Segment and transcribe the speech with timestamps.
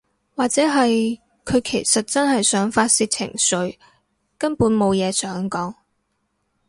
[0.35, 3.77] 或者係佢其實只係想發洩情緒，
[4.35, 5.75] 根本無嘢想講